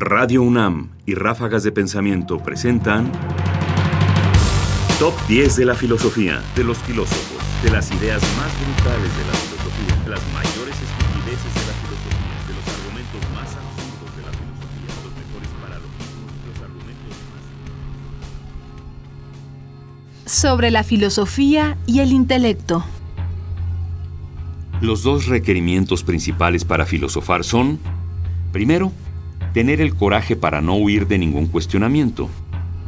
[0.00, 3.12] Radio UNAM y Ráfagas de Pensamiento presentan
[4.98, 9.34] Top 10 de la filosofía, de los filósofos, de las ideas más brutales de la
[9.34, 14.32] filosofía, de las mayores estupideces de la filosofía, de los argumentos más absurdos de la
[14.32, 17.14] filosofía, los mejores paralogismos, los argumentos
[20.24, 20.32] más...
[20.32, 22.86] Sobre la filosofía y el intelecto.
[24.80, 27.78] Los dos requerimientos principales para filosofar son,
[28.50, 28.92] primero,
[29.52, 32.28] tener el coraje para no huir de ningún cuestionamiento.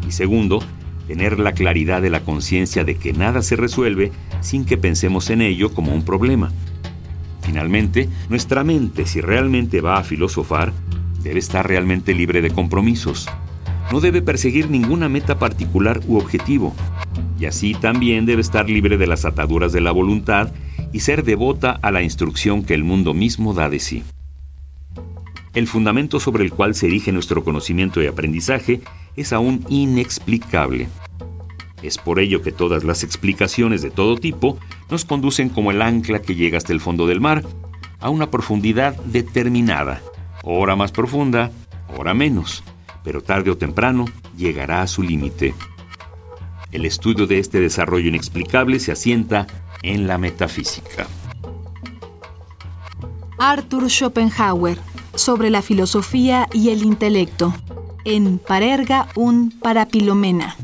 [0.06, 0.62] Y segundo,
[1.06, 5.42] tener la claridad de la conciencia de que nada se resuelve sin que pensemos en
[5.42, 6.52] ello como un problema.
[7.42, 10.72] Finalmente, nuestra mente, si realmente va a filosofar,
[11.22, 13.28] debe estar realmente libre de compromisos.
[13.90, 16.74] No debe perseguir ninguna meta particular u objetivo.
[17.38, 20.52] Y así también debe estar libre de las ataduras de la voluntad
[20.92, 24.04] y ser devota a la instrucción que el mundo mismo da de sí.
[25.54, 28.80] El fundamento sobre el cual se erige nuestro conocimiento y aprendizaje
[29.16, 30.88] es aún inexplicable.
[31.82, 34.58] Es por ello que todas las explicaciones de todo tipo
[34.90, 37.44] nos conducen como el ancla que llega hasta el fondo del mar,
[38.00, 40.02] a una profundidad determinada,
[40.42, 41.50] hora más profunda,
[41.96, 42.62] hora menos,
[43.04, 44.06] pero tarde o temprano
[44.36, 45.54] llegará a su límite.
[46.70, 49.46] El estudio de este desarrollo inexplicable se asienta
[49.82, 51.06] en la metafísica.
[53.38, 54.78] Arthur Schopenhauer,
[55.14, 57.54] sobre la filosofía y el intelecto,
[58.04, 60.56] en Parerga un Parapilomena.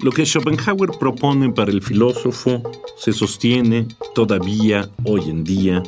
[0.00, 2.62] Lo que Schopenhauer propone para el filósofo
[2.96, 5.82] se sostiene todavía hoy en día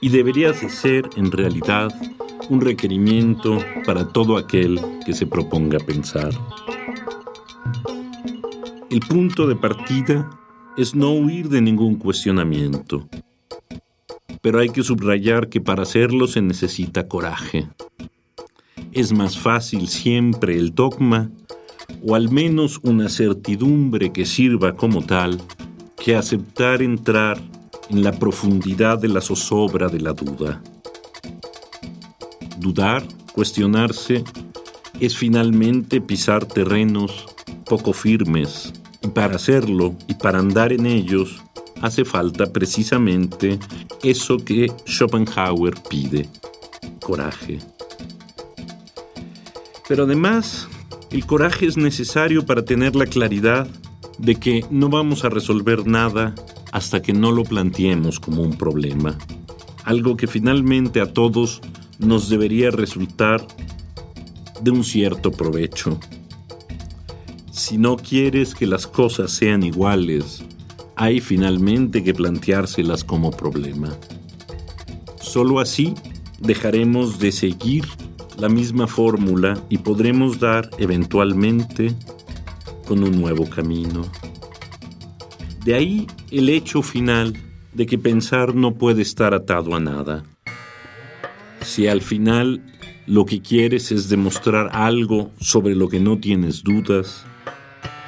[0.00, 1.92] y debería de ser en realidad
[2.48, 6.30] un requerimiento para todo aquel que se proponga pensar.
[8.90, 10.30] El punto de partida
[10.76, 13.08] es no huir de ningún cuestionamiento,
[14.40, 17.68] pero hay que subrayar que para hacerlo se necesita coraje.
[18.92, 21.30] Es más fácil siempre el dogma,
[22.06, 25.40] o al menos una certidumbre que sirva como tal,
[26.02, 27.40] que aceptar entrar
[27.90, 30.62] en la profundidad de la zozobra de la duda.
[32.58, 34.24] Dudar, cuestionarse,
[35.00, 37.26] es finalmente pisar terrenos
[37.64, 41.42] poco firmes, y para hacerlo y para andar en ellos
[41.82, 43.58] hace falta precisamente
[44.02, 46.28] eso que Schopenhauer pide,
[47.00, 47.58] coraje.
[49.88, 50.68] Pero además,
[51.10, 53.66] el coraje es necesario para tener la claridad
[54.18, 56.34] de que no vamos a resolver nada
[56.72, 59.16] hasta que no lo planteemos como un problema,
[59.84, 61.62] algo que finalmente a todos
[61.98, 63.46] nos debería resultar
[64.60, 65.98] de un cierto provecho.
[67.50, 70.44] Si no quieres que las cosas sean iguales
[70.98, 73.96] hay finalmente que planteárselas como problema.
[75.20, 75.94] Solo así
[76.40, 77.84] dejaremos de seguir
[78.36, 81.94] la misma fórmula y podremos dar eventualmente
[82.86, 84.10] con un nuevo camino.
[85.64, 87.32] De ahí el hecho final
[87.74, 90.24] de que pensar no puede estar atado a nada.
[91.60, 92.60] Si al final
[93.06, 97.24] lo que quieres es demostrar algo sobre lo que no tienes dudas,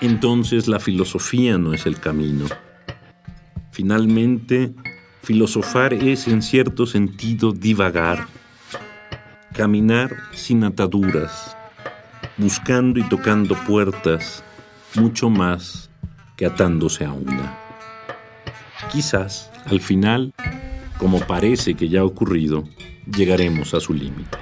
[0.00, 2.46] entonces la filosofía no es el camino.
[3.80, 4.74] Finalmente,
[5.22, 8.26] filosofar es en cierto sentido divagar,
[9.54, 11.56] caminar sin ataduras,
[12.36, 14.44] buscando y tocando puertas,
[14.96, 15.88] mucho más
[16.36, 17.56] que atándose a una.
[18.92, 20.34] Quizás, al final,
[20.98, 22.64] como parece que ya ha ocurrido,
[23.10, 24.36] llegaremos a su límite.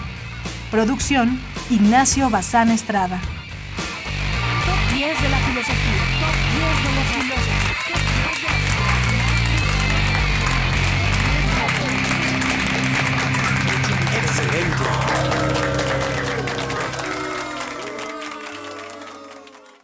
[0.70, 1.40] Producción:
[1.70, 3.18] Ignacio Bazán Estrada.